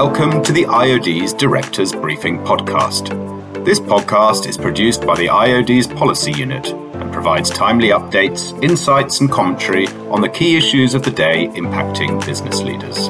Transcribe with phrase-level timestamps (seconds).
[0.00, 3.08] welcome to the IOD's Directors Briefing Podcast.
[3.64, 9.28] This podcast is produced by the IOD's Policy Unit and provides timely updates, insights, and
[9.28, 13.08] commentary on the key issues of the day impacting business leaders.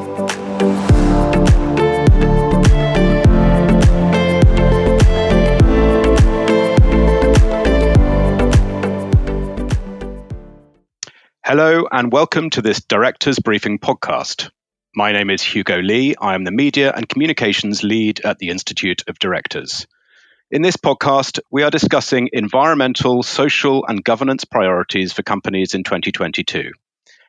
[11.45, 14.49] Hello, and welcome to this Directors Briefing Podcast.
[14.99, 16.17] My name is Hugo Lee.
[16.21, 19.87] I am the Media and Communications Lead at the Institute of Directors.
[20.51, 26.73] In this podcast, we are discussing environmental, social, and governance priorities for companies in 2022.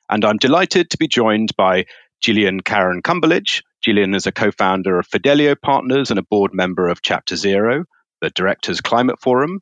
[0.10, 1.86] And I'm delighted to be joined by
[2.20, 3.62] Gillian Karran-Cumberlege.
[3.86, 7.86] Gillian is a co founder of Fidelio Partners and a board member of Chapter Zero,
[8.20, 9.62] the Directors Climate Forum.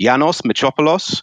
[0.00, 1.20] Yanos Mitropoulos,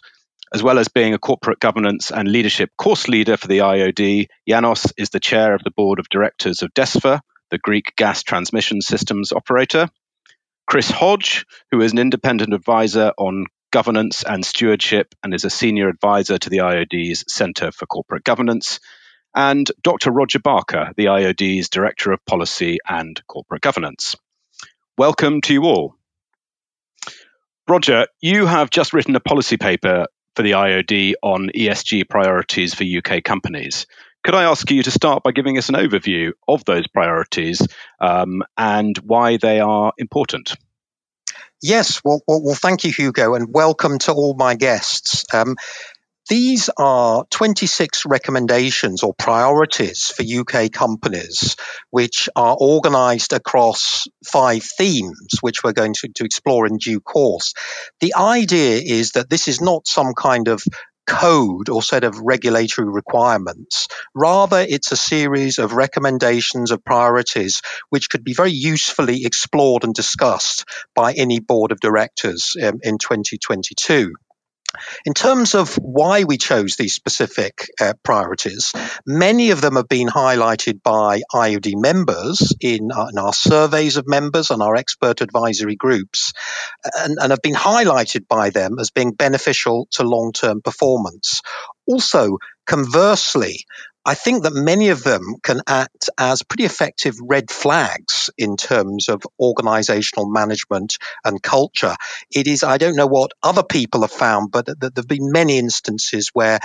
[0.54, 4.92] as well as being a corporate governance and leadership course leader for the IOD, Yanos
[4.96, 9.32] is the chair of the board of directors of DESFA, the Greek gas transmission systems
[9.32, 9.88] operator.
[10.68, 15.88] Chris Hodge, who is an independent advisor on governance and stewardship and is a senior
[15.88, 18.78] advisor to the IOD's Centre for Corporate Governance.
[19.34, 20.12] And Dr.
[20.12, 24.14] Roger Barker, the IOD's Director of Policy and Corporate Governance.
[24.96, 25.96] Welcome to you all.
[27.66, 32.84] Roger, you have just written a policy paper for the IOD on ESG priorities for
[32.84, 33.86] UK companies.
[34.24, 37.60] Could I ask you to start by giving us an overview of those priorities
[38.00, 40.54] um, and why they are important?
[41.62, 45.24] Yes, well, well, well, thank you, Hugo, and welcome to all my guests.
[45.32, 45.56] Um,
[46.28, 51.56] these are 26 recommendations or priorities for UK companies,
[51.90, 57.52] which are organized across five themes, which we're going to, to explore in due course.
[58.00, 60.62] The idea is that this is not some kind of
[61.06, 63.88] code or set of regulatory requirements.
[64.14, 69.94] Rather, it's a series of recommendations of priorities which could be very usefully explored and
[69.94, 70.64] discussed
[70.94, 74.14] by any board of directors um, in 2022.
[75.04, 78.72] In terms of why we chose these specific uh, priorities,
[79.06, 84.06] many of them have been highlighted by IOD members in, uh, in, our surveys of
[84.06, 86.32] members and our expert advisory groups,
[86.96, 91.40] and, and have been highlighted by them as being beneficial to long term performance.
[91.86, 93.64] Also, conversely,
[94.04, 99.08] I think that many of them can act as pretty effective red flags in terms
[99.08, 101.96] of organizational management and culture.
[102.30, 105.58] It is, I don't know what other people have found, but there have been many
[105.58, 106.58] instances where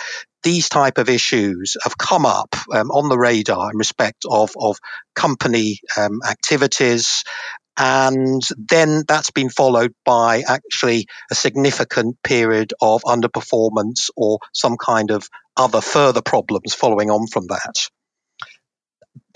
[0.44, 4.78] these type of issues have come up um, on the radar in respect of, of
[5.16, 7.24] company um, activities
[7.80, 15.12] and then that's been followed by actually a significant period of underperformance or some kind
[15.12, 17.90] of other further problems following on from that.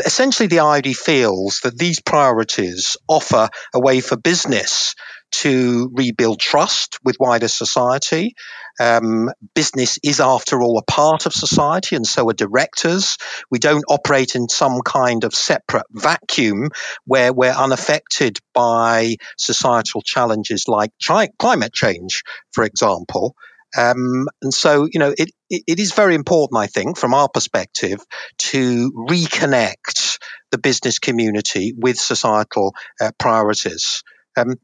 [0.05, 4.95] Essentially, the IOD feels that these priorities offer a way for business
[5.33, 8.35] to rebuild trust with wider society.
[8.79, 13.17] Um, business is, after all, a part of society, and so are directors.
[13.49, 16.69] We don't operate in some kind of separate vacuum
[17.05, 23.35] where we're unaffected by societal challenges like chi- climate change, for example.
[23.77, 27.29] Um, and so, you know, it, it, it is very important, I think, from our
[27.29, 27.99] perspective,
[28.37, 30.19] to reconnect
[30.51, 34.03] the business community with societal uh, priorities.
[34.37, 34.55] Um,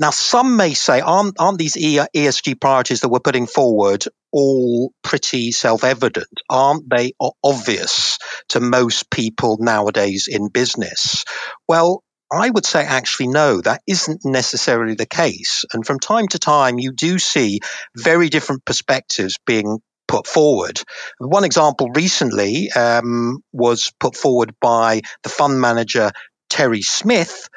[0.00, 5.50] now, some may say, aren't, aren't these ESG priorities that we're putting forward all pretty
[5.50, 6.28] self evident?
[6.48, 8.18] Aren't they obvious
[8.50, 11.24] to most people nowadays in business?
[11.66, 15.64] Well, I would say actually no, that isn't necessarily the case.
[15.72, 17.60] And from time to time, you do see
[17.96, 20.80] very different perspectives being put forward.
[21.18, 26.10] One example recently um, was put forward by the fund manager
[26.50, 27.48] Terry Smith,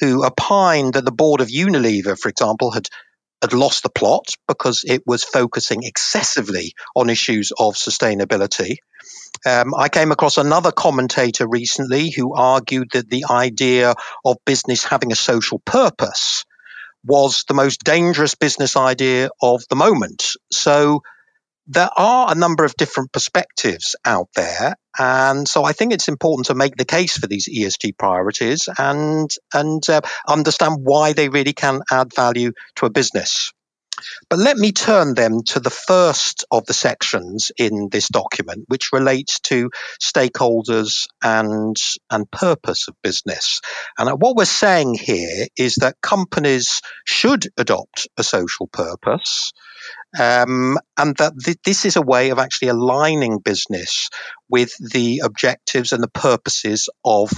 [0.00, 2.88] who opined that the board of Unilever, for example, had
[3.42, 8.76] had lost the plot because it was focusing excessively on issues of sustainability.
[9.46, 13.94] Um, I came across another commentator recently who argued that the idea
[14.24, 16.44] of business having a social purpose
[17.04, 20.32] was the most dangerous business idea of the moment.
[20.52, 21.02] So
[21.70, 24.74] there are a number of different perspectives out there.
[24.98, 29.30] And so I think it's important to make the case for these ESG priorities and,
[29.54, 33.52] and uh, understand why they really can add value to a business.
[34.28, 38.92] But let me turn them to the first of the sections in this document, which
[38.92, 39.70] relates to
[40.00, 41.76] stakeholders and,
[42.10, 43.60] and purpose of business.
[43.98, 49.52] And what we're saying here is that companies should adopt a social purpose.
[50.18, 54.10] Um, and that th- this is a way of actually aligning business
[54.48, 57.30] with the objectives and the purposes of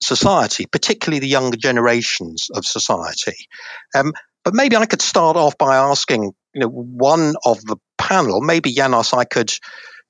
[0.00, 3.46] society, particularly the younger generations of society.
[3.94, 4.12] Um,
[4.48, 8.72] but maybe I could start off by asking, you know, one of the panel, maybe
[8.72, 9.52] Janos, I could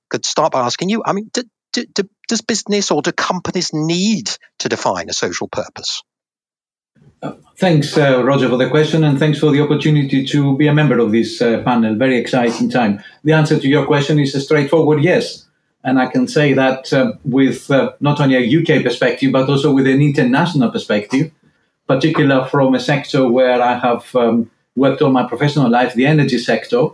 [0.09, 1.03] could start by asking you.
[1.05, 1.43] I mean, do,
[1.73, 4.31] do, do, does business or do companies need
[4.61, 6.05] to define a social purpose?
[7.57, 11.01] Thanks, uh, Roger, for the question, and thanks for the opportunity to be a member
[11.01, 11.97] of this uh, panel.
[11.97, 13.03] Very exciting time.
[13.25, 15.47] The answer to your question is a straightforward yes.
[15.83, 19.75] And I can say that uh, with uh, not only a UK perspective, but also
[19.75, 21.33] with an international perspective,
[21.89, 26.39] particularly from a sector where I have um, worked all my professional life, the energy
[26.39, 26.89] sector,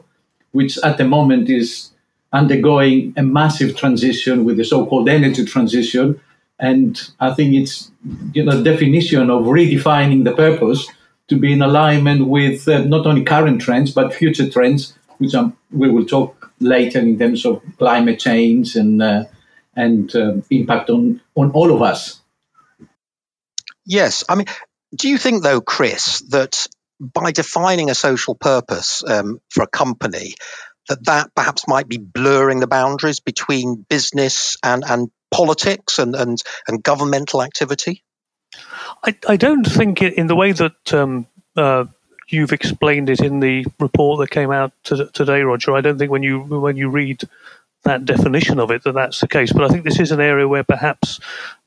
[0.52, 1.90] which at the moment is
[2.32, 6.20] undergoing a massive transition with the so-called energy transition.
[6.58, 7.90] And I think it's
[8.32, 10.88] you know definition of redefining the purpose
[11.28, 15.56] to be in alignment with uh, not only current trends but future trends, which um,
[15.72, 19.24] we will talk later in terms of climate change and uh,
[19.74, 22.20] and uh, impact on on all of us.
[23.86, 24.46] Yes, I mean,
[24.94, 26.66] do you think though, Chris, that
[27.00, 30.34] by defining a social purpose um, for a company,
[30.88, 36.42] that that perhaps might be blurring the boundaries between business and, and politics and, and,
[36.68, 38.02] and governmental activity?
[39.04, 41.26] I, I don't think it, in the way that um,
[41.56, 41.86] uh,
[42.28, 45.74] you've explained it in the report that came out to, today, Roger.
[45.74, 47.22] I don't think when you when you read
[47.84, 49.52] that definition of it that that's the case.
[49.52, 51.20] But I think this is an area where perhaps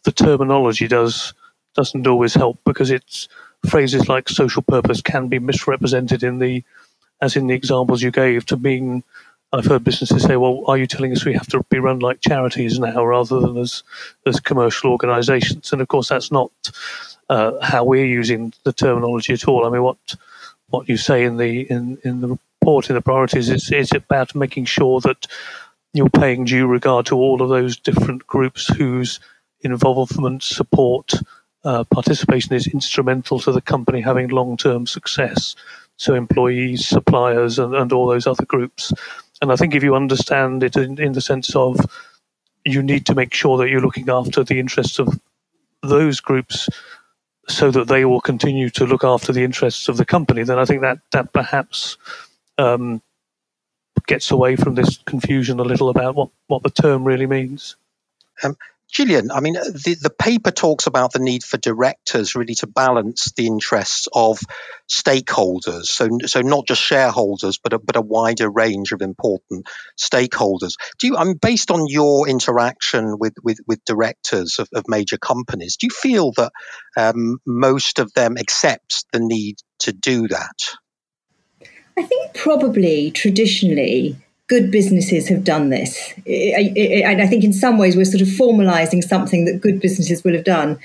[0.03, 1.33] the terminology does
[1.77, 3.29] doesn't always help because it's
[3.69, 6.63] phrases like social purpose can be misrepresented in the,
[7.21, 9.03] as in the examples you gave, to mean.
[9.53, 12.19] I've heard businesses say, "Well, are you telling us we have to be run like
[12.19, 13.81] charities now rather than as
[14.25, 16.51] as commercial organisations?" And of course, that's not
[17.29, 19.65] uh, how we're using the terminology at all.
[19.65, 20.15] I mean, what
[20.69, 24.35] what you say in the in, in the report in the priorities is is about
[24.35, 25.27] making sure that
[25.93, 29.21] you're paying due regard to all of those different groups whose
[29.61, 31.13] involvement, support,
[31.67, 35.53] uh, participation is instrumental to the company having long-term success.
[35.97, 38.93] So employees, suppliers, and, and all those other groups.
[39.41, 41.77] And I think if you understand it in, in the sense of
[42.63, 45.19] you need to make sure that you're looking after the interests of
[45.83, 46.69] those groups
[47.49, 50.65] so that they will continue to look after the interests of the company, then I
[50.65, 51.97] think that that perhaps
[52.57, 53.01] um,
[54.05, 57.75] gets away from this confusion a little about what, what the term really means.
[58.43, 58.55] Um,
[58.91, 63.31] Gillian, I mean, the, the paper talks about the need for directors really to balance
[63.35, 64.39] the interests of
[64.89, 65.85] stakeholders.
[65.85, 69.67] So, so not just shareholders, but a, but a wider range of important
[69.99, 70.75] stakeholders.
[70.99, 75.17] Do you, I mean, based on your interaction with, with, with directors of, of major
[75.17, 76.51] companies, do you feel that
[76.95, 80.75] um, most of them accept the need to do that?
[81.97, 84.15] I think probably traditionally
[84.47, 86.13] good businesses have done this.
[86.25, 90.33] And I think in some ways we're sort of formalizing something that good businesses will
[90.33, 90.79] have done.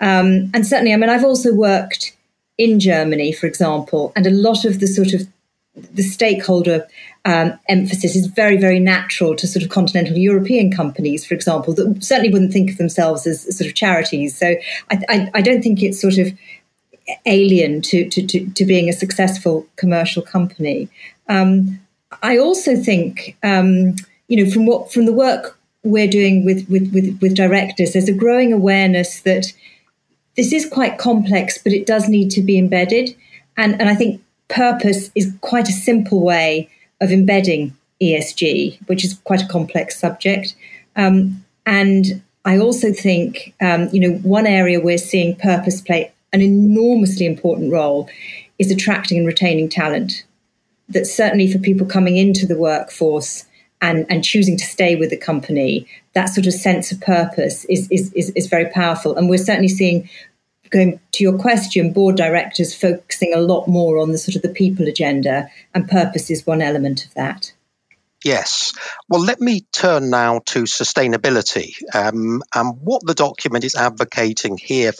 [0.00, 2.14] Um, and certainly, I mean, I've also worked
[2.58, 5.26] in Germany, for example, and a lot of the sort of
[5.92, 6.86] the stakeholder
[7.26, 12.02] um, emphasis is very, very natural to sort of continental European companies, for example, that
[12.02, 14.36] certainly wouldn't think of themselves as, sort of charities.
[14.38, 14.56] So
[14.90, 16.32] I, I, I, don't think it's sort of
[17.26, 20.88] alien to, to, to, to being a successful commercial company.
[21.28, 21.78] Um,
[22.22, 23.96] I also think, um,
[24.28, 28.08] you know, from what from the work we're doing with, with, with, with directors, there's
[28.08, 29.52] a growing awareness that
[30.36, 33.16] this is quite complex, but it does need to be embedded.
[33.56, 36.68] And, and I think purpose is quite a simple way
[37.00, 40.54] of embedding ESG, which is quite a complex subject.
[40.96, 46.42] Um, and I also think, um, you know, one area we're seeing purpose play an
[46.42, 48.08] enormously important role
[48.58, 50.24] is attracting and retaining talent
[50.88, 53.44] that certainly for people coming into the workforce
[53.80, 57.88] and, and choosing to stay with the company, that sort of sense of purpose is,
[57.90, 59.16] is, is, is very powerful.
[59.16, 60.08] And we're certainly seeing,
[60.70, 64.48] going to your question, board directors focusing a lot more on the sort of the
[64.48, 67.52] people agenda, and purpose is one element of that.
[68.24, 68.72] Yes.
[69.08, 74.92] Well, let me turn now to sustainability um, and what the document is advocating here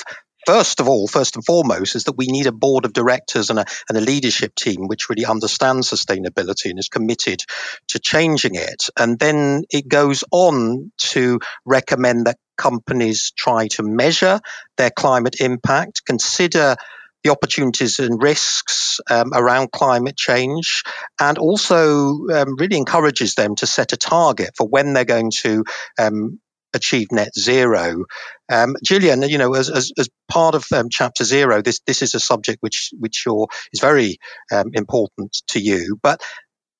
[0.46, 3.58] first of all, first and foremost, is that we need a board of directors and
[3.58, 7.42] a, and a leadership team which really understands sustainability and is committed
[7.88, 8.88] to changing it.
[8.96, 14.40] And then it goes on to recommend that companies try to measure
[14.76, 16.76] their climate impact, consider
[17.24, 20.84] the opportunities and risks um, around climate change,
[21.20, 25.64] and also um, really encourages them to set a target for when they're going to
[25.98, 26.38] um,
[26.74, 28.04] achieve net zero.
[28.50, 32.14] Um, Gillian, you know, as, as, as part of um, Chapter Zero, this this is
[32.14, 33.24] a subject which which
[33.72, 34.18] is very
[34.52, 35.98] um, important to you.
[36.02, 36.20] But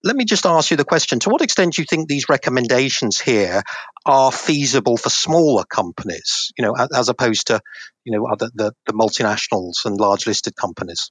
[0.05, 3.21] let me just ask you the question: To what extent do you think these recommendations
[3.21, 3.63] here
[4.05, 6.53] are feasible for smaller companies?
[6.57, 7.61] You know, as opposed to
[8.05, 11.11] you know other the, the multinationals and large listed companies.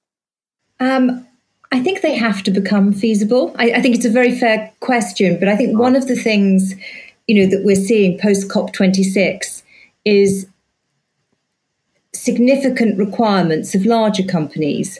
[0.79, 1.27] Um,
[1.71, 3.53] I think they have to become feasible.
[3.57, 6.75] I, I, think it's a very fair question, but I think one of the things
[7.27, 9.63] you know that we're seeing post COP twenty six
[10.03, 10.47] is
[12.13, 14.99] significant requirements of larger companies.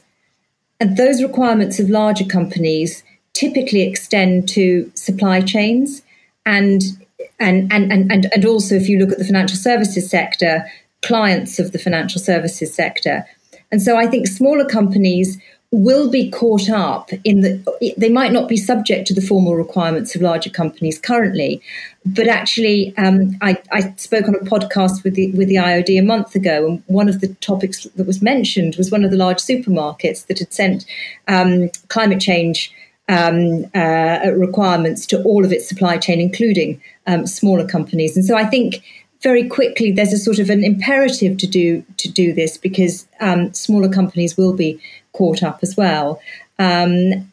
[0.80, 3.04] And those requirements of larger companies
[3.34, 6.02] typically extend to supply chains
[6.46, 6.82] and
[7.40, 10.66] and, and, and, and also if you look at the financial services sector,
[11.02, 13.26] clients of the financial services sector.
[13.72, 15.38] And so I think smaller companies
[15.72, 20.16] will be caught up in the they might not be subject to the formal requirements
[20.16, 21.62] of larger companies currently
[22.06, 26.04] but actually um, I, I, spoke on a podcast with the with the IOD a
[26.04, 29.40] month ago and one of the topics that was mentioned was one of the large
[29.40, 30.86] supermarkets that had sent
[31.28, 32.72] um, climate change
[33.10, 38.16] um, uh, requirements to all of its supply chain including um, smaller companies.
[38.16, 38.84] And so I think
[39.22, 43.54] very quickly there's a sort of an imperative to do to do this because um,
[43.54, 44.80] smaller companies will be
[45.16, 46.20] caught up as well.
[46.60, 47.32] Um,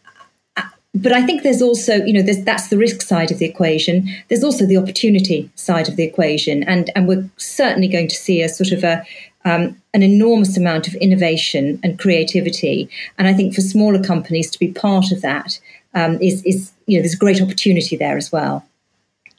[0.94, 4.08] but I think there's also, you know, that's the risk side of the equation.
[4.28, 8.42] There's also the opportunity side of the equation, and and we're certainly going to see
[8.42, 9.02] a sort of a
[9.44, 12.90] um, an enormous amount of innovation and creativity.
[13.18, 15.58] And I think for smaller companies to be part of that
[15.94, 18.64] um, is is you know there's a great opportunity there as well.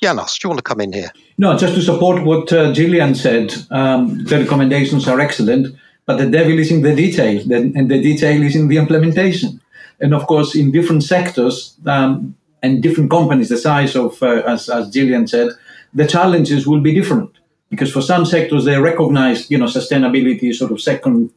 [0.02, 1.12] Janos, do you want to come in here?
[1.38, 5.76] No, just to support what uh, Gillian said, um, the recommendations are excellent.
[6.06, 9.62] But the devil is in the detail, and the detail is in the implementation.
[10.00, 14.70] And of course, in different sectors um, and different companies, the size of, uh, as,
[14.70, 15.50] as Gillian said,
[15.94, 17.32] the challenges will be different.
[17.70, 21.32] Because for some sectors, they recognize, you know, sustainability is sort of second,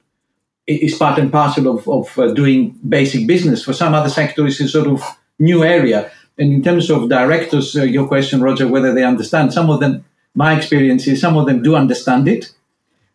[0.66, 3.64] is part and parcel of, of uh, doing basic business.
[3.64, 5.02] For some other sectors, it's a sort of
[5.38, 6.10] new area.
[6.38, 10.04] And in terms of directors, uh, your question, Roger, whether they understand, some of them,
[10.34, 12.52] my experience is some of them do understand it,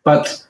[0.03, 0.43] but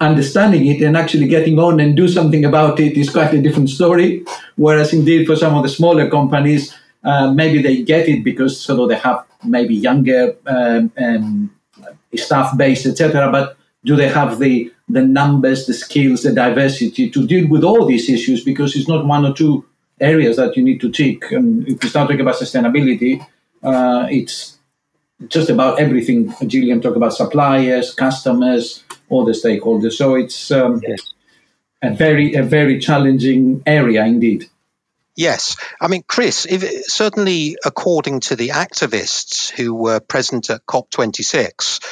[0.00, 3.70] understanding it and actually getting on and do something about it is quite a different
[3.70, 4.24] story.
[4.56, 8.80] Whereas indeed for some of the smaller companies, uh, maybe they get it because sort
[8.80, 11.50] of they have maybe younger um, um,
[12.14, 13.30] staff base, etc.
[13.30, 17.86] But do they have the the numbers, the skills, the diversity to deal with all
[17.86, 18.42] these issues?
[18.42, 19.64] Because it's not one or two
[20.00, 21.30] areas that you need to tick.
[21.30, 23.24] And if we start talking about sustainability,
[23.62, 24.58] uh, it's
[25.28, 26.32] just about everything.
[26.46, 29.92] Gillian talked about suppliers, customers, all the stakeholders.
[29.92, 31.12] So it's um, yes.
[31.82, 34.48] a very a very challenging area indeed.
[35.16, 36.46] Yes, I mean, Chris.
[36.46, 41.82] If, certainly, according to the activists who were present at COP26,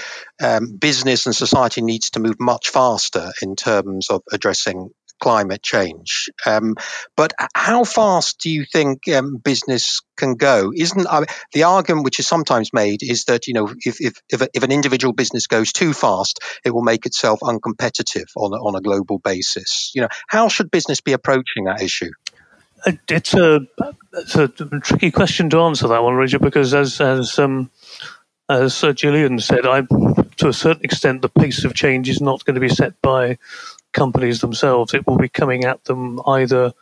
[0.41, 6.31] um, business and society needs to move much faster in terms of addressing climate change.
[6.47, 6.75] Um,
[7.17, 10.73] but how fast do you think um, business can go?
[10.75, 14.15] Isn't I mean, the argument which is sometimes made is that you know if if
[14.29, 18.53] if, a, if, an individual business goes too fast, it will make itself uncompetitive on
[18.53, 19.93] a, on a global basis.
[19.95, 22.11] You know, how should business be approaching that issue?
[23.09, 23.61] It's a
[24.13, 27.71] it's a tricky question to answer that one, Richard, because as as um,
[28.49, 29.83] as Sir Gillian said, I
[30.37, 33.39] to a certain extent the pace of change is not going to be set by
[33.97, 34.95] companies themselves.
[34.95, 36.73] It will be coming at them either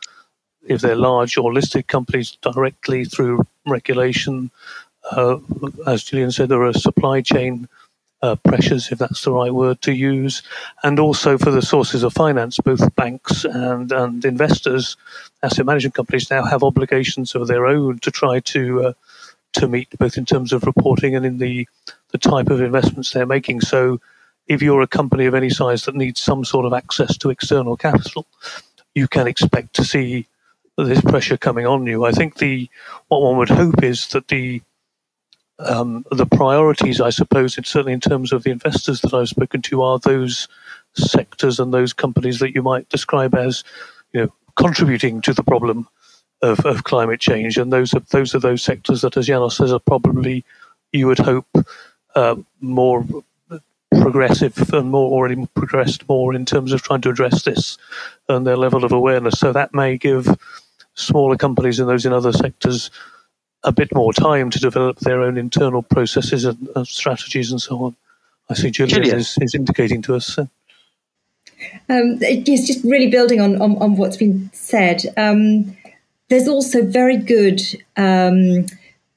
[0.67, 4.51] if they're large or listed companies directly through regulation.
[5.11, 5.37] Uh,
[5.87, 7.67] as Julian said, there are supply chain
[8.21, 10.41] uh, pressures, if that's the right word to use,
[10.83, 14.97] and also for the sources of finance, both banks and, and investors,
[15.43, 18.93] asset management companies now have obligations of their own to try to uh,
[19.53, 21.67] to meet, both in terms of reporting and in the
[22.11, 23.61] the type of investments they're making.
[23.61, 23.99] So
[24.47, 27.77] if you're a company of any size that needs some sort of access to external
[27.77, 28.25] capital,
[28.93, 30.27] you can expect to see
[30.77, 32.05] this pressure coming on you.
[32.05, 32.69] I think the
[33.07, 34.61] what one would hope is that the
[35.57, 39.61] um, the priorities, I suppose, it's certainly in terms of the investors that I've spoken
[39.63, 40.49] to, are those
[40.95, 43.63] sectors and those companies that you might describe as,
[44.11, 45.87] you know, contributing to the problem
[46.41, 49.71] of, of climate change, and those are those are those sectors that, as Janos says,
[49.71, 50.43] are probably
[50.91, 51.47] you would hope
[52.15, 53.05] uh, more
[54.01, 57.77] progressive and more already progressed more in terms of trying to address this
[58.29, 59.39] and their level of awareness.
[59.39, 60.27] So that may give
[60.95, 62.91] smaller companies and those in other sectors
[63.63, 67.83] a bit more time to develop their own internal processes and, and strategies and so
[67.83, 67.95] on.
[68.49, 69.19] I see Julian, Julian.
[69.19, 70.27] Is, is, indicating to us.
[70.27, 70.43] So.
[71.89, 75.01] Um, it's just really building on, on, on what's been said.
[75.17, 75.75] Um,
[76.29, 77.61] there's also very good
[77.97, 78.67] um,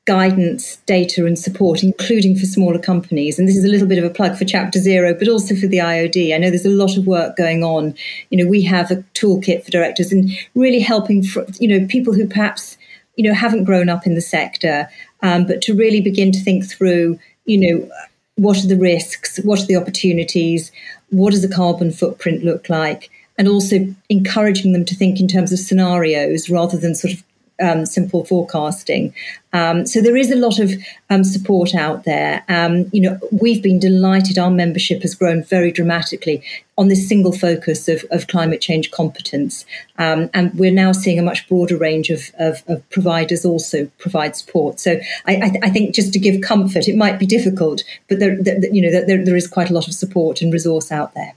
[0.08, 3.38] guidance, data, and support, including for smaller companies.
[3.38, 5.66] And this is a little bit of a plug for Chapter Zero, but also for
[5.66, 6.34] the IOD.
[6.34, 7.94] I know there's a lot of work going on.
[8.30, 12.14] You know, we have a toolkit for directors and really helping for, you know, people
[12.14, 12.78] who perhaps
[13.16, 14.88] you know haven't grown up in the sector,
[15.22, 17.90] um, but to really begin to think through, you know,
[18.36, 20.72] what are the risks, what are the opportunities,
[21.10, 25.52] what does the carbon footprint look like, and also encouraging them to think in terms
[25.52, 27.22] of scenarios rather than sort of
[27.60, 29.14] um, simple forecasting.
[29.52, 30.72] Um, so there is a lot of
[31.08, 32.44] um, support out there.
[32.48, 34.38] Um, you know, we've been delighted.
[34.38, 36.42] Our membership has grown very dramatically
[36.76, 39.64] on this single focus of, of climate change competence,
[39.96, 44.36] um, and we're now seeing a much broader range of, of, of providers also provide
[44.36, 44.78] support.
[44.78, 48.20] So I, I, th- I, think just to give comfort, it might be difficult, but
[48.20, 51.14] there, there you know, there, there is quite a lot of support and resource out
[51.14, 51.34] there.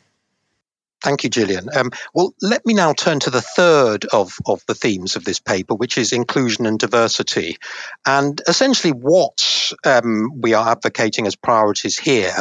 [1.02, 1.68] Thank you, Gillian.
[1.76, 5.40] Um, well, let me now turn to the third of, of the themes of this
[5.40, 7.58] paper, which is inclusion and diversity.
[8.06, 12.36] And essentially, what um, we are advocating as priorities here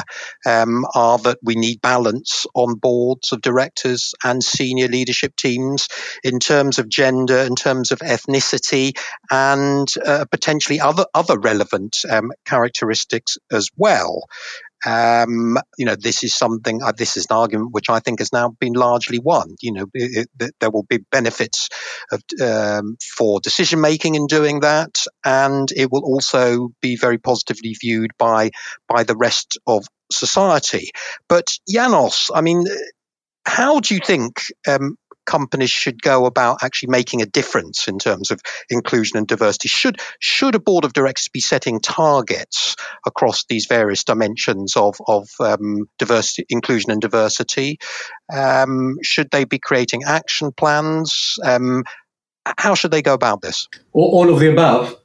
[0.44, 5.88] um, are that we need balance on boards of directors and senior leadership teams
[6.22, 8.94] in terms of gender, in terms of ethnicity,
[9.30, 14.24] and uh, potentially other, other relevant um, characteristics as well.
[14.86, 18.32] Um, you know, this is something, uh, this is an argument which I think has
[18.32, 19.56] now been largely won.
[19.60, 21.68] You know, it, it, there will be benefits
[22.10, 27.74] of, um, for decision making in doing that, and it will also be very positively
[27.80, 28.50] viewed by
[28.88, 30.90] by the rest of society.
[31.28, 32.64] But Janos, I mean,
[33.46, 34.96] how do you think um,
[35.26, 39.68] companies should go about actually making a difference in terms of inclusion and diversity?
[39.68, 45.28] Should should a board of directors be setting targets across these various dimensions of of
[45.40, 47.78] um, diversity, inclusion, and diversity?
[48.32, 51.38] Um, should they be creating action plans?
[51.44, 51.84] Um,
[52.58, 53.68] how should they go about this?
[53.92, 54.96] All, of the above,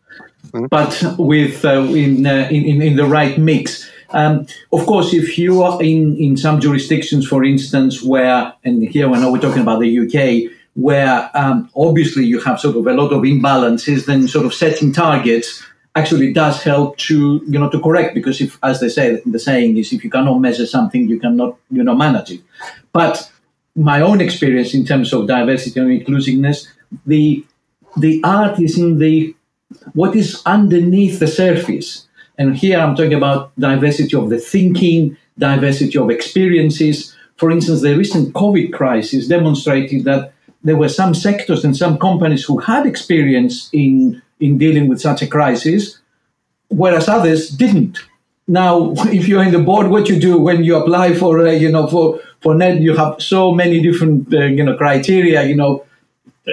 [0.47, 0.65] mm-hmm.
[0.69, 3.91] but with uh, in, uh, in in the right mix.
[4.15, 9.09] Um, of course, if you are in, in some jurisdictions, for instance, where, and here
[9.09, 13.11] know we're talking about the UK, where um, obviously you have sort of a lot
[13.11, 15.61] of imbalances, then sort of setting targets
[15.95, 19.77] actually does help to you know to correct because if as they say the saying
[19.77, 22.41] is if you cannot measure something you cannot you know manage it.
[22.91, 23.31] But
[23.75, 26.67] my own experience in terms of diversity and inclusiveness
[27.05, 27.45] the
[27.95, 29.33] the art is in the
[29.93, 32.04] what is underneath the surface
[32.37, 37.15] and here I'm talking about diversity of the thinking, diversity of experiences.
[37.37, 42.43] For instance, the recent COVID crisis demonstrated that there were some sectors and some companies
[42.43, 45.99] who had experience in, in dealing with such a crisis,
[46.69, 47.99] whereas others didn't.
[48.47, 51.71] Now, if you're in the board, what you do when you apply for, uh, you
[51.71, 55.85] know, for, for net, you have so many different, uh, you know, criteria, you know,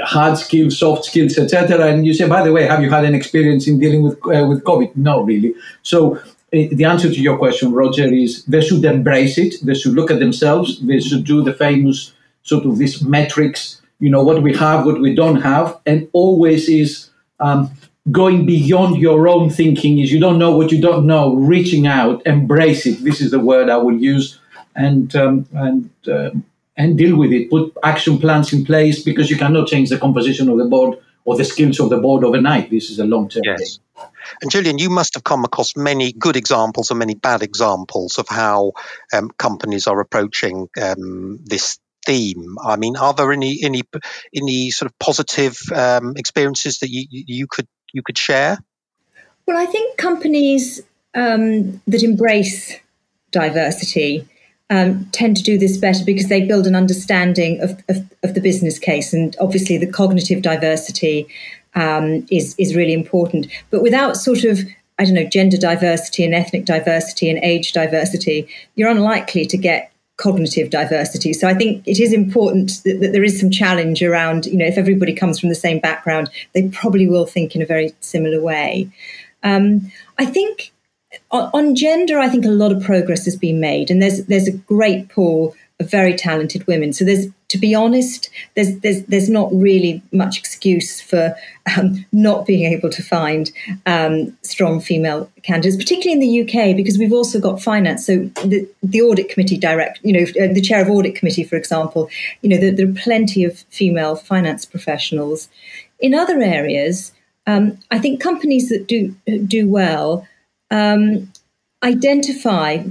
[0.05, 1.87] hard skills, soft skills, etc.
[1.87, 4.47] And you say, by the way, have you had an experience in dealing with uh,
[4.47, 4.97] with COVID?
[4.97, 5.55] No, really.
[5.83, 9.55] So uh, the answer to your question, Roger, is they should embrace it.
[9.63, 10.81] They should look at themselves.
[10.81, 13.81] They should do the famous sort of these metrics.
[13.99, 17.71] You know what we have, what we don't have, and always is um,
[18.11, 19.99] going beyond your own thinking.
[19.99, 21.35] Is you don't know what you don't know.
[21.35, 23.05] Reaching out, embrace it.
[23.05, 24.41] This is the word I will use,
[24.75, 25.91] and um, and.
[26.09, 26.31] Uh,
[26.77, 27.51] and deal with it.
[27.51, 31.37] Put action plans in place because you cannot change the composition of the board or
[31.37, 32.71] the skills of the board overnight.
[32.71, 33.79] This is a long term yes.
[33.79, 34.07] thing.
[34.41, 38.27] And Gillian, you must have come across many good examples and many bad examples of
[38.29, 38.73] how
[39.13, 42.57] um, companies are approaching um, this theme.
[42.63, 43.83] I mean, are there any any
[44.35, 48.59] any sort of positive um, experiences that you you could you could share?
[49.47, 50.81] Well, I think companies
[51.15, 52.79] um, that embrace
[53.31, 54.29] diversity
[54.73, 58.41] um, tend to do this better because they build an understanding of, of, of the
[58.41, 59.13] business case.
[59.13, 61.29] And obviously, the cognitive diversity
[61.75, 63.49] um, is, is really important.
[63.71, 64.61] But without sort of
[64.99, 69.91] I don't know, gender diversity and ethnic diversity and age diversity, you're unlikely to get
[70.17, 71.33] cognitive diversity.
[71.33, 74.67] So I think it is important that, that, there is some challenge around, you know,
[74.67, 78.41] if everybody comes from the same background, they probably will think in a very similar
[78.41, 78.91] way.
[79.43, 80.73] Um, I think
[81.31, 84.53] on gender, I think a lot of progress has been made, and there's there's a
[84.53, 86.93] great pool of very talented women.
[86.93, 91.35] So there's, to be honest, there's there's there's not really much excuse for
[91.77, 93.51] um, not being able to find
[93.85, 98.07] um, strong female candidates, particularly in the UK, because we've also got finance.
[98.07, 101.57] So the the audit committee direct, you know, uh, the chair of audit committee, for
[101.57, 102.09] example,
[102.41, 105.49] you know, there, there are plenty of female finance professionals.
[106.01, 107.13] In other areas,
[107.47, 109.15] um, I think companies that do
[109.47, 110.27] do well
[110.73, 111.31] um,
[111.85, 112.83] identify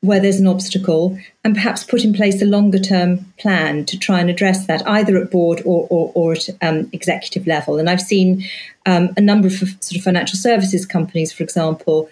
[0.00, 4.20] where there's an obstacle and perhaps put in place a longer term plan to try
[4.20, 7.78] and address that either at board or, or, or at um, executive level.
[7.78, 8.44] And I've seen
[8.86, 12.08] um, a number of sort of financial services companies, for example,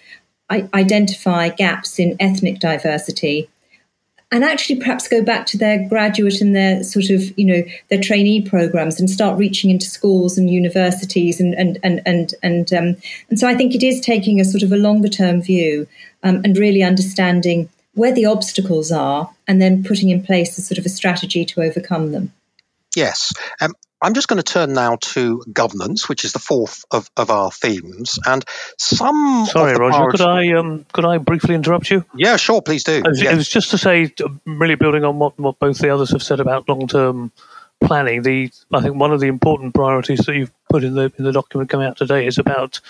[0.51, 3.49] I- identify gaps in ethnic diversity
[4.33, 8.01] and actually perhaps go back to their graduate and their sort of you know their
[8.01, 12.97] trainee programs and start reaching into schools and universities and and and and and, um,
[13.31, 15.87] and so I think it is taking a sort of a longer term view
[16.23, 20.79] um, and really understanding where the obstacles are and then putting in place a sort
[20.79, 22.33] of a strategy to overcome them.
[22.95, 23.33] Yes.
[23.61, 27.31] Um, I'm just going to turn now to governance, which is the fourth of, of
[27.31, 28.19] our themes.
[28.27, 28.45] And
[28.79, 29.47] some.
[29.47, 30.11] Sorry, Roger.
[30.11, 32.05] Could I um, could I briefly interrupt you?
[32.15, 32.61] Yeah, sure.
[32.61, 32.97] Please do.
[32.97, 34.13] It was, it was just to say,
[34.45, 37.33] really building on what, what both the others have said about long term
[37.81, 38.23] planning.
[38.23, 41.33] The I think one of the important priorities that you've put in the in the
[41.33, 42.81] document coming out today is about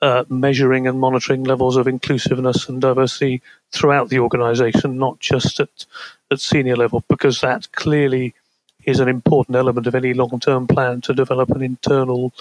[0.00, 5.86] uh, measuring and monitoring levels of inclusiveness and diversity throughout the organisation, not just at
[6.30, 8.34] at senior level, because that clearly
[8.84, 12.32] is an important element of any long term plan to develop an internal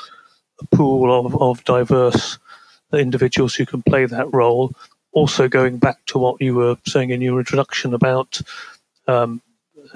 [0.71, 2.38] pool of, of diverse
[2.93, 4.73] individuals who can play that role.
[5.13, 8.41] Also, going back to what you were saying in your introduction about,
[9.08, 9.41] um,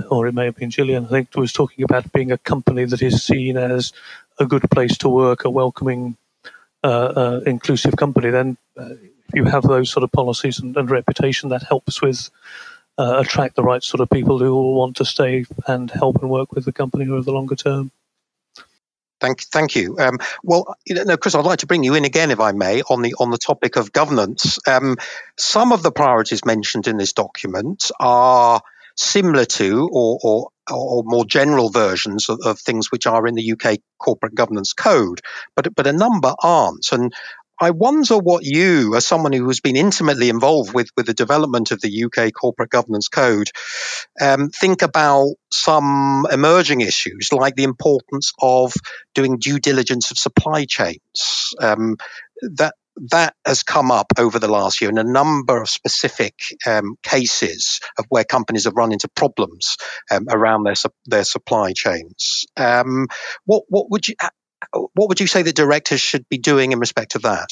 [0.09, 3.01] or it may have been Gillian, I think, was talking about being a company that
[3.01, 3.93] is seen as
[4.39, 6.17] a good place to work, a welcoming,
[6.83, 8.29] uh, uh, inclusive company.
[8.29, 8.89] Then, uh,
[9.29, 12.29] if you have those sort of policies and, and reputation, that helps with
[12.97, 16.29] uh, attract the right sort of people who will want to stay and help and
[16.29, 17.91] work with the company over the longer term.
[19.21, 19.97] Thank, thank you.
[19.97, 22.81] Um, well, you know, Chris, I'd like to bring you in again, if I may,
[22.81, 24.59] on the on the topic of governance.
[24.67, 24.97] Um,
[25.37, 28.61] some of the priorities mentioned in this document are
[28.97, 33.51] similar to, or, or or more general versions of, of, things which are in the
[33.51, 35.21] UK corporate governance code,
[35.55, 36.91] but but a number aren't.
[36.91, 37.13] And
[37.59, 41.71] I wonder what you, as someone who has been intimately involved with, with the development
[41.71, 43.49] of the UK Corporate Governance Code,
[44.19, 48.73] um, think about some emerging issues like the importance of
[49.13, 51.53] doing due diligence of supply chains.
[51.61, 51.97] Um,
[52.41, 52.75] that
[53.09, 57.81] that has come up over the last year in a number of specific um, cases
[57.97, 59.77] of where companies have run into problems
[60.11, 62.45] um, around their their supply chains.
[62.55, 63.07] Um,
[63.45, 64.15] what what would you
[64.93, 67.49] what would you say the directors should be doing in respect of that?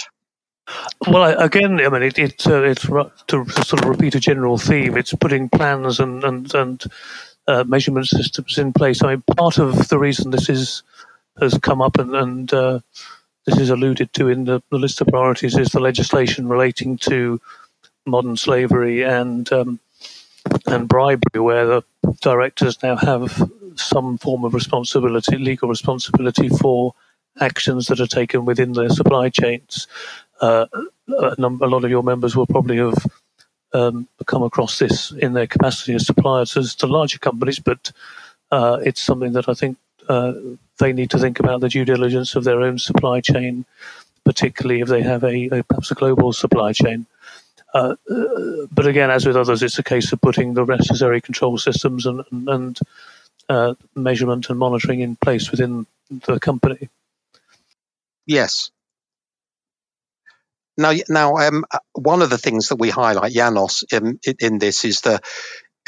[1.07, 4.97] Well, again, I mean, it, it, uh, it's to sort of repeat a general theme.
[4.97, 6.83] It's putting plans and and and
[7.47, 9.03] uh, measurement systems in place.
[9.03, 10.83] I mean, part of the reason this is
[11.39, 12.79] has come up and, and uh,
[13.45, 17.41] this is alluded to in the, the, list of priorities is the legislation relating to
[18.05, 19.79] modern slavery and um,
[20.67, 21.83] and bribery, where the
[22.21, 26.93] directors now have some form of responsibility, legal responsibility for
[27.39, 29.87] actions that are taken within their supply chains.
[30.41, 30.65] Uh,
[31.07, 33.05] a, number, a, lot of your members will probably have
[33.73, 37.91] um, come across this in their capacity as suppliers as to larger companies, but
[38.51, 39.77] uh, it's something that I think
[40.09, 40.33] uh,
[40.79, 43.65] they need to think about the due diligence of their own supply chain,
[44.25, 47.05] particularly if they have a, a perhaps a global supply chain.
[47.73, 51.57] Uh, uh, but again, as with others, it's a case of putting the necessary control
[51.57, 52.79] systems and, and, and
[53.49, 55.87] uh, measurement and monitoring in place within
[56.25, 56.89] the company.
[58.25, 58.71] Yes.
[60.77, 64.85] Now, now, um, uh, one of the things that we highlight, Janos, in, in this
[64.85, 65.21] is the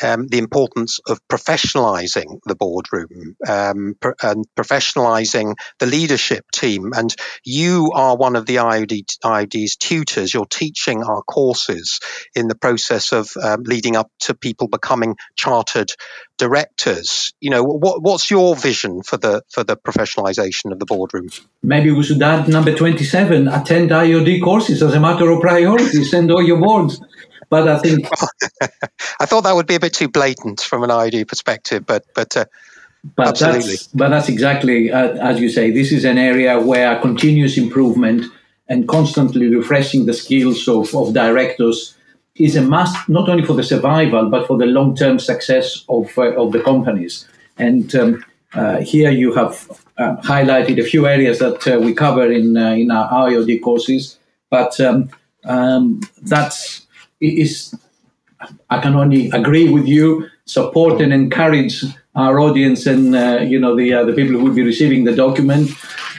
[0.03, 6.91] um, the importance of professionalizing the boardroom um, and professionalizing the leadership team.
[6.93, 10.33] And you are one of the IOD, IOD's tutors.
[10.33, 11.99] You're teaching our courses
[12.35, 15.91] in the process of um, leading up to people becoming chartered
[16.37, 17.33] directors.
[17.39, 21.29] You know, what, what's your vision for the for the professionalization of the boardroom?
[21.63, 26.03] Maybe we should add number twenty-seven: attend IOD courses as a matter of priority.
[26.03, 26.99] Send all your boards.
[27.55, 28.07] But I think
[29.19, 32.35] I thought that would be a bit too blatant from an IOD perspective, but but.
[32.35, 32.45] Uh,
[33.15, 33.69] but Absolutely.
[33.69, 35.69] that's but that's exactly uh, as you say.
[35.69, 38.25] This is an area where continuous improvement
[38.67, 41.95] and constantly refreshing the skills of, of directors
[42.35, 46.17] is a must, not only for the survival but for the long term success of
[46.17, 47.27] uh, of the companies.
[47.59, 52.31] And um, uh, here you have uh, highlighted a few areas that uh, we cover
[52.31, 54.17] in uh, in our IOD courses,
[54.49, 55.09] but um,
[55.43, 56.84] um, that's
[57.19, 57.75] is
[58.69, 61.83] I can only agree with you, support and encourage
[62.15, 65.15] our audience and uh, you know the uh, the people who will be receiving the
[65.15, 65.71] document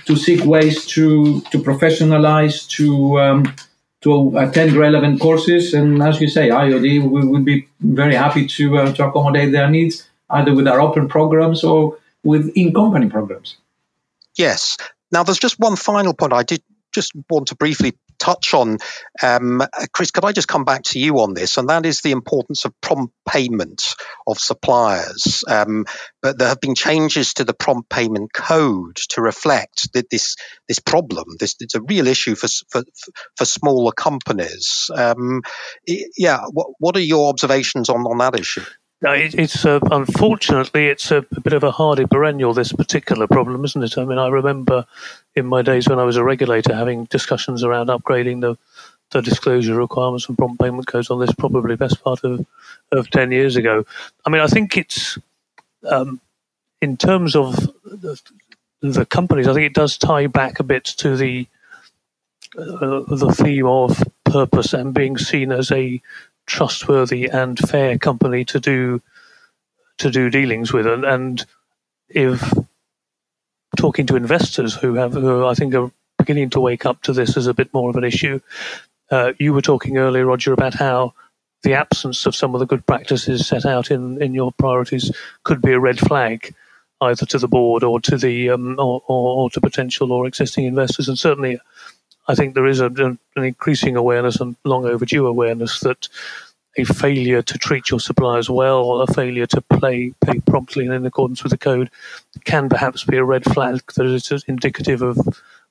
[0.07, 3.55] to seek ways to to professionalize, to um,
[4.03, 8.79] to attend relevant courses, and as you say, IOD we would be very happy to
[8.79, 13.57] uh, to accommodate their needs either with our open programs or with in company programs.
[14.37, 14.77] Yes.
[15.13, 18.79] Now, there's just one final point I did just want to briefly touch on,
[19.23, 21.57] um, Chris, could I just come back to you on this?
[21.57, 23.95] And that is the importance of prompt payment
[24.27, 25.45] of suppliers.
[25.49, 25.87] Um,
[26.23, 30.37] but there have been changes to the prompt payment code to reflect that this
[30.69, 31.25] this problem.
[31.39, 32.83] This it's a real issue for for,
[33.37, 34.91] for smaller companies.
[34.95, 35.43] Um,
[35.87, 38.65] yeah, what, what are your observations on, on that issue?
[39.03, 42.55] It, it's uh, unfortunately it's a, a, bit of a hardy perennial.
[42.55, 43.99] This particular problem, isn't it?
[43.99, 44.87] I mean, I remember
[45.35, 48.57] in my days when I was a regulator having discussions around upgrading the
[49.11, 52.45] the disclosure requirements and prompt payment codes on this probably best part of
[52.93, 53.85] of ten years ago.
[54.25, 55.19] I mean, I think it's
[55.85, 56.21] um,
[56.81, 57.55] in terms of
[57.85, 58.21] the,
[58.81, 59.47] the, companies.
[59.47, 61.47] I think it does tie back a bit to the
[62.59, 66.01] uh, the theme of purpose and being seen as a
[66.47, 69.03] trustworthy and fair company to do
[69.99, 71.47] to do dealings with, and, and
[72.09, 72.53] if
[73.77, 77.37] talking to investors who have who I think are beginning to wake up to this
[77.37, 78.41] as a bit more of an issue.
[79.11, 81.15] Uh, you were talking earlier, Roger, about how
[81.63, 85.11] the absence of some of the good practices set out in, in your priorities
[85.45, 86.55] could be a red flag,
[87.01, 90.65] either to the board or to the um, or, or, or, to potential or existing
[90.65, 91.09] investors.
[91.09, 91.61] And certainly,
[92.29, 96.09] I think there is a, an increasing awareness and long overdue awareness that
[96.79, 101.07] a failure to treat your suppliers well, a failure to pay, pay promptly and in
[101.07, 101.91] accordance with the code,
[102.45, 105.19] can perhaps be a red flag that is indicative of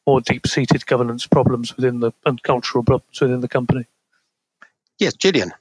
[0.07, 3.85] more deep-seated governance problems within the and cultural problems within the company.
[4.97, 5.51] Yes, Gillian.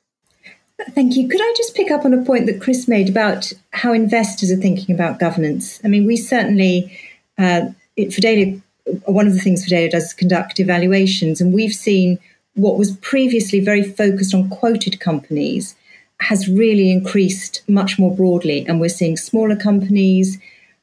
[0.91, 1.29] Thank you.
[1.29, 4.57] Could I just pick up on a point that Chris made about how investors are
[4.57, 5.81] thinking about governance?
[5.85, 6.99] I mean, we certainly,
[7.39, 8.61] uh, it, Fidelio,
[9.07, 12.19] one of the things Fidelio does is conduct evaluations, and we've seen
[12.55, 15.75] what was previously very focused on quoted companies
[16.21, 18.65] has really increased much more broadly.
[18.67, 20.39] And we're seeing smaller companies,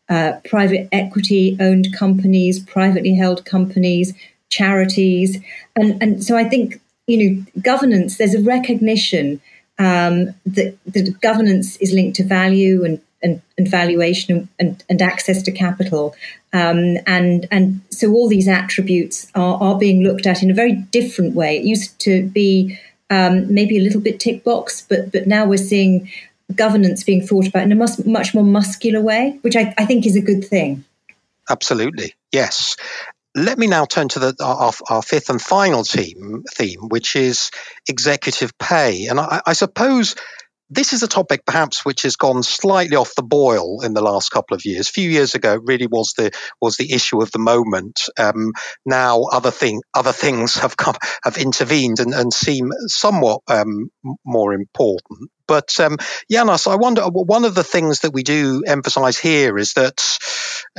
[0.10, 4.14] uh, private equity owned companies, privately held companies,
[4.50, 5.40] charities.
[5.76, 9.42] And, and so I think, you know, governance, there's a recognition
[9.80, 15.42] um, that, that governance is linked to value and and, and valuation and, and, access
[15.44, 16.16] to capital.
[16.54, 20.74] Um, and and so all these attributes are, are being looked at in a very
[20.74, 21.58] different way.
[21.58, 22.78] It used to be
[23.10, 26.10] um, maybe a little bit tick box, but but now we're seeing
[26.56, 30.06] governance being thought about in a much, much more muscular way, which I, I think
[30.06, 30.84] is a good thing.
[31.50, 32.78] Absolutely, yes.
[33.34, 37.50] Let me now turn to the, our, our, fifth and final team, theme, which is
[37.88, 39.08] executive pay.
[39.08, 40.16] And I, I suppose
[40.72, 44.30] this is a topic perhaps which has gone slightly off the boil in the last
[44.30, 44.90] couple of years.
[44.90, 46.32] A few years ago, it really was the
[46.62, 48.06] was the issue of the moment.
[48.18, 48.54] Um,
[48.86, 53.90] now, other thing other things have come have intervened and, and seem somewhat um,
[54.26, 55.30] more important.
[55.46, 55.98] But um,
[56.32, 57.04] Janos, I wonder.
[57.04, 60.02] One of the things that we do emphasise here is that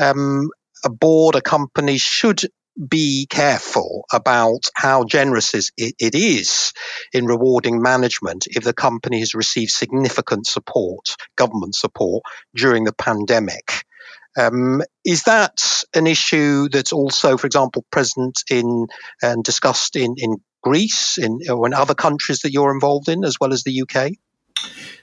[0.00, 0.48] um,
[0.85, 2.40] a board, a company should
[2.89, 6.73] be careful about how generous it is
[7.13, 12.23] in rewarding management if the company has received significant support, government support,
[12.55, 13.85] during the pandemic.
[14.39, 18.87] Um, is that an issue that's also, for example, present in
[19.23, 23.37] and discussed in, in Greece in, or in other countries that you're involved in, as
[23.41, 24.13] well as the UK?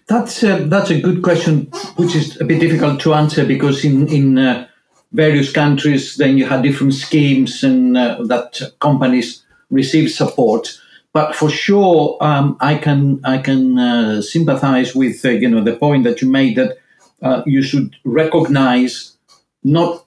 [0.07, 4.07] That's a, that's a good question, which is a bit difficult to answer because in
[4.07, 4.67] in uh,
[5.11, 10.79] various countries, then you had different schemes and uh, that companies receive support.
[11.13, 15.75] But for sure, um, I can I can uh, sympathize with uh, you know the
[15.75, 16.77] point that you made that
[17.21, 19.17] uh, you should recognize
[19.63, 20.05] not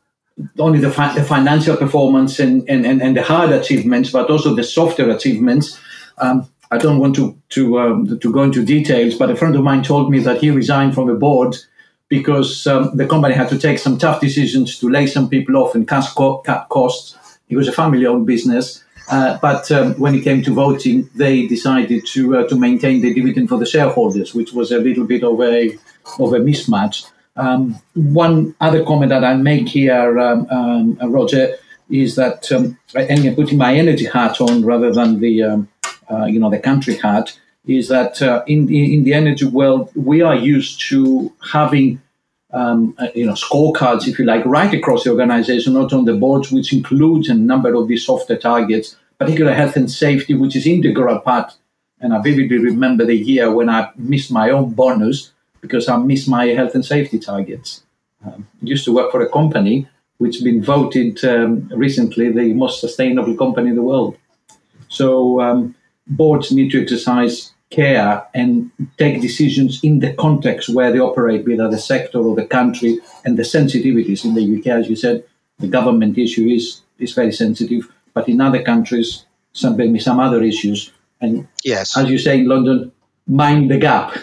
[0.58, 4.54] only the, fi- the financial performance and, and, and, and, the hard achievements, but also
[4.54, 5.78] the softer achievements.
[6.18, 9.62] Um, I don't want to to um, to go into details, but a friend of
[9.62, 11.56] mine told me that he resigned from the board
[12.12, 15.74] because um, the company had to take some tough decisions to lay some people off
[15.74, 16.06] and cut,
[16.44, 17.16] cut costs.
[17.48, 22.04] It was a family-owned business, uh, but um, when it came to voting, they decided
[22.08, 25.40] to uh, to maintain the dividend for the shareholders, which was a little bit of
[25.40, 25.70] a
[26.22, 27.06] of a mismatch.
[27.36, 31.56] Um, one other comment that I make here, um, um, Roger,
[31.88, 36.50] is that um, and putting my energy hat on rather than the uh, you know
[36.50, 41.32] the country hat is that uh, in, in the energy world, we are used to
[41.52, 42.00] having
[42.52, 46.14] um, uh, you know scorecards, if you like, right across the organization, not on the
[46.14, 50.66] boards, which includes a number of these softer targets, particularly health and safety, which is
[50.66, 51.54] integral part.
[52.00, 56.28] And I vividly remember the year when I missed my own bonus because I missed
[56.28, 57.84] my health and safety targets.
[58.26, 62.80] Um, used to work for a company which has been voted um, recently the most
[62.80, 64.16] sustainable company in the world.
[64.88, 65.74] So um,
[66.06, 71.56] boards need to exercise care and take decisions in the context where they operate, be
[71.56, 75.24] that the sector or the country, and the sensitivities in the UK, as you said,
[75.58, 80.42] the government issue is is very sensitive, but in other countries, some maybe some other
[80.42, 80.92] issues.
[81.20, 82.92] And yes, as you say in London,
[83.26, 84.16] mind the gap.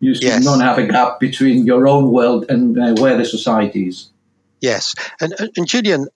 [0.00, 0.44] You should yes.
[0.44, 4.10] not have a gap between your own world and uh, where the society is.
[4.60, 6.08] Yes, and, and Gillian,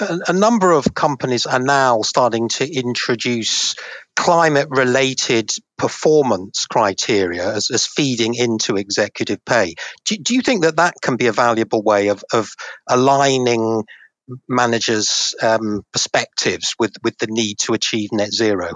[0.00, 3.74] a, number of companies are now starting to introduce
[4.14, 9.74] climate related performance criteria as, as, feeding into executive pay.
[10.04, 12.50] Do, do, you think that that can be a valuable way of, of
[12.88, 13.84] aligning
[14.48, 18.74] managers' um, perspectives with, with the need to achieve net zero?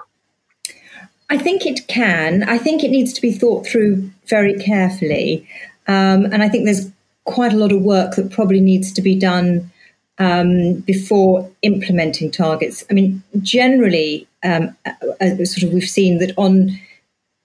[1.28, 2.42] I think it can.
[2.42, 5.46] I think it needs to be thought through very carefully.
[5.86, 6.90] Um, and I think there's
[7.24, 9.70] quite a lot of work that probably needs to be done
[10.20, 12.84] um, before implementing targets.
[12.90, 16.78] I mean, generally, um, uh, uh, sort of we've seen that on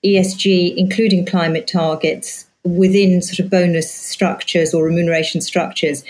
[0.06, 6.04] ESG, including climate targets within sort of bonus structures or remuneration structures,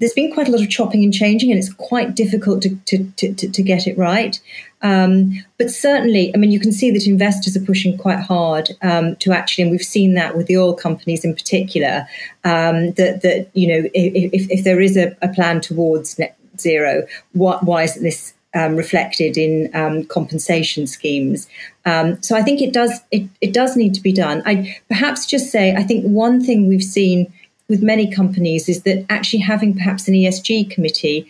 [0.00, 3.04] there's been quite a lot of chopping and changing, and it's quite difficult to, to,
[3.12, 4.40] to, to get it right.
[4.84, 9.16] Um, but certainly, I mean, you can see that investors are pushing quite hard um,
[9.16, 12.06] to actually, and we've seen that with the oil companies in particular,
[12.44, 17.02] um, that, that, you know, if, if there is a, a plan towards net zero,
[17.32, 21.48] what, why isn't this um, reflected in um, compensation schemes.
[21.86, 24.44] Um, so I think it does it, it does need to be done.
[24.46, 27.32] I perhaps just say I think one thing we've seen
[27.68, 31.28] with many companies is that actually having perhaps an ESG committee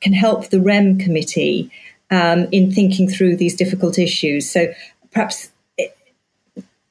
[0.00, 1.70] can help the REM committee
[2.10, 4.50] um, in thinking through these difficult issues.
[4.50, 4.72] So
[5.10, 5.50] perhaps,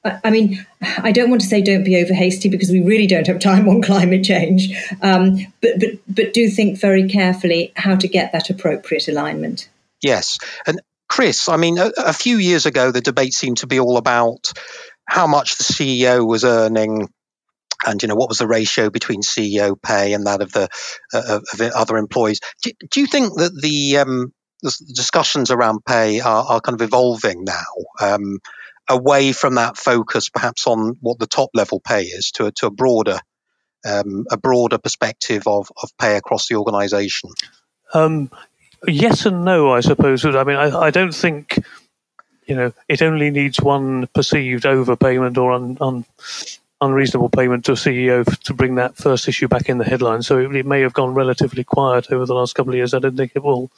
[0.04, 3.28] I mean, I don't want to say don't be over hasty because we really don't
[3.28, 8.08] have time on climate change, um, but, but, but do think very carefully how to
[8.08, 9.70] get that appropriate alignment.
[10.02, 10.38] Yes.
[10.68, 13.98] And Chris, I mean, a, a few years ago, the debate seemed to be all
[13.98, 14.52] about
[15.08, 17.08] how much the CEO was earning
[17.86, 20.68] and you know what was the ratio between CEO pay and that of the
[21.14, 22.40] uh, of other employees.
[22.64, 26.86] Do, do, you think that the um, the discussions around pay are, are kind of
[26.86, 27.66] evolving now
[28.02, 28.40] um,
[28.90, 32.68] away from that focus, perhaps on what the top level pay is, to a, to
[32.68, 33.20] a broader
[33.86, 37.30] um, a broader perspective of, of pay across the organisation?
[37.94, 38.32] Um,
[38.88, 40.26] yes and no, I suppose.
[40.26, 41.64] I mean, I, I, don't think
[42.48, 46.06] you know it only needs one perceived overpayment or un, un,
[46.82, 50.28] unreasonable payment to a CEO to bring that first issue back in the headlines.
[50.28, 52.94] So it, it, may have gone relatively quiet over the last couple of years.
[52.94, 53.72] I don't think it will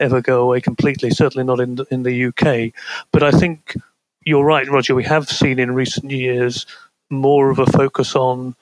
[0.00, 1.10] ever go away completely.
[1.10, 2.72] Certainly not in the, in the UK.
[3.12, 3.76] But I think
[4.24, 4.94] you're right, Roger.
[4.94, 6.66] We have seen in recent years
[7.10, 8.54] more of a focus on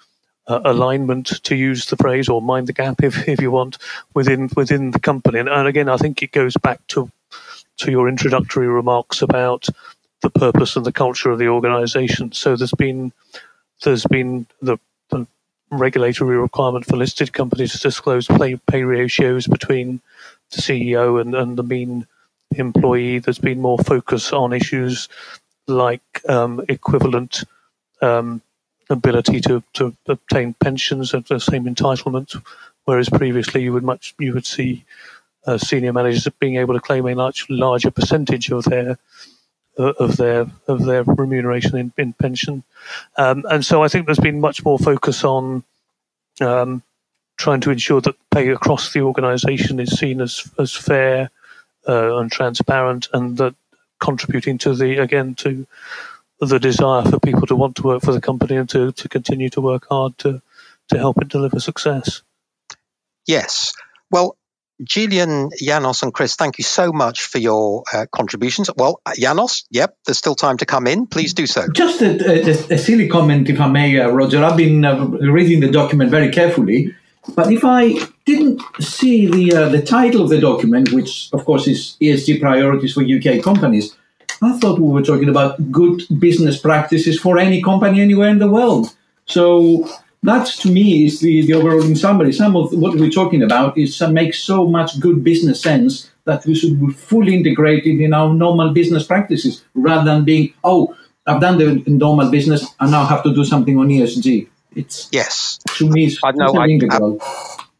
[0.48, 3.78] uh, alignment, to use the phrase, or mind the gap, if, if you want,
[4.14, 5.40] within within the company.
[5.40, 7.10] And, and again, I think it goes back to
[7.78, 9.66] to your introductory remarks about
[10.22, 12.32] the purpose and the culture of the organisation.
[12.32, 13.12] So there's been
[13.82, 14.78] there's been the,
[15.10, 15.26] the,
[15.70, 20.00] regulatory requirement for listed companies to disclose pay, pay ratios between
[20.50, 22.06] the CEO and, and the mean
[22.52, 23.18] employee.
[23.18, 25.08] There's been more focus on issues
[25.66, 27.44] like um, equivalent
[28.02, 28.40] um,
[28.90, 32.40] ability to, to obtain pensions at the same entitlement,
[32.84, 34.84] whereas previously you would much you would see
[35.46, 38.98] uh, senior managers being able to claim a much larger percentage of their
[39.78, 42.62] uh, of their of their remuneration in, in pension,
[43.16, 45.64] um, and so I think there's been much more focus on
[46.40, 46.82] um,
[47.36, 51.30] trying to ensure that pay across the organisation is seen as as fair
[51.88, 53.54] uh, and transparent, and that
[53.98, 55.66] contributing to the again to
[56.40, 59.48] the desire for people to want to work for the company and to, to continue
[59.48, 60.42] to work hard to
[60.88, 62.22] to help it deliver success.
[63.26, 63.72] Yes.
[64.10, 64.36] Well,
[64.84, 68.70] Gillian, Janos, and Chris, thank you so much for your uh, contributions.
[68.76, 71.06] Well, Janos, yep, there's still time to come in.
[71.06, 71.66] Please do so.
[71.72, 74.44] Just a, a, a silly comment, if I may, uh, Roger.
[74.44, 76.94] I've been uh, reading the document very carefully,
[77.34, 81.66] but if I didn't see the uh, the title of the document, which of course
[81.66, 83.96] is ESG priorities for UK companies,
[84.42, 88.50] I thought we were talking about good business practices for any company anywhere in the
[88.50, 88.94] world.
[89.26, 89.88] So
[90.22, 92.32] that to me is the, the overall summary.
[92.32, 96.44] Some of what we're talking about is uh, makes so much good business sense that
[96.44, 101.40] we should be fully integrated in our normal business practices rather than being, oh, I've
[101.40, 104.48] done the normal business and now have to do something on ESG.
[104.76, 105.58] It's yes.
[105.78, 106.54] To me, it's, I know.
[106.54, 106.98] I, I,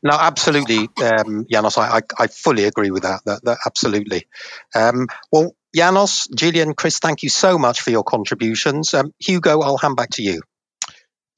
[0.02, 1.76] no, absolutely, um, Janos.
[1.76, 3.20] I, I, I, fully agree with that.
[3.26, 4.26] That, that absolutely.
[4.74, 8.94] Um, well, Janos, Gillian, Chris, thank you so much for your contributions.
[8.94, 10.40] Um, Hugo, I'll hand back to you.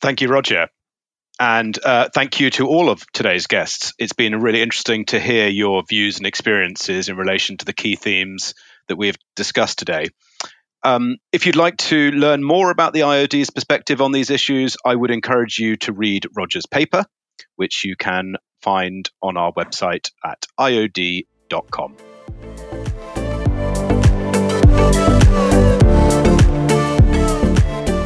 [0.01, 0.69] Thank you, Roger.
[1.41, 3.95] And uh, thank you to all of today's guests.
[3.99, 7.97] It's been really interesting to hear your views and experiences in relation to the key
[7.97, 8.55] themes
[8.89, 10.09] that we have discussed today.
[10.85, 14.95] Um, if you'd like to learn more about the IOD's perspective on these issues, I
[14.95, 17.05] would encourage you to read Roger's paper,
[17.57, 21.97] which you can find on our website at iod.com.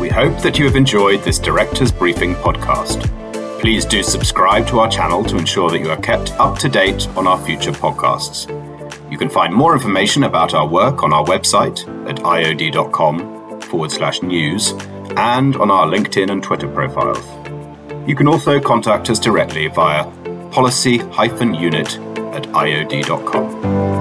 [0.01, 3.09] We hope that you have enjoyed this Director's Briefing podcast.
[3.61, 7.07] Please do subscribe to our channel to ensure that you are kept up to date
[7.16, 8.62] on our future podcasts.
[9.13, 14.23] You can find more information about our work on our website at iod.com forward slash
[14.23, 14.71] news
[15.19, 17.23] and on our LinkedIn and Twitter profiles.
[18.09, 20.07] You can also contact us directly via
[20.51, 21.99] policy-unit
[22.33, 23.91] at iod.com.